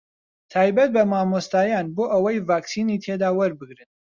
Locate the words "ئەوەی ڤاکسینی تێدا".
2.13-3.29